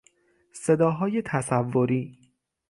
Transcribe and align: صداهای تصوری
صداهای 0.53 1.21
تصوری 1.25 2.17